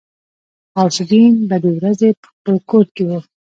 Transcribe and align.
غوث 0.75 0.97
الدين 1.03 1.33
به 1.49 1.57
د 1.63 1.65
ورځې 1.77 2.09
په 2.21 2.27
خپل 2.35 2.55
کور 2.69 2.85
کې 2.95 3.03
و. 3.07 3.11